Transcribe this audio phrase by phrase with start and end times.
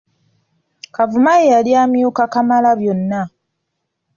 [0.95, 3.21] Kavuma ye yali amyuka Kamalabyonna.